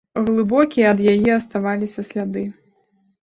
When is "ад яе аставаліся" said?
0.93-2.05